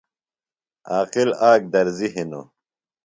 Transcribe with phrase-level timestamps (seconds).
[0.93, 2.45] عاقل آک درزی ہِنوۡ۔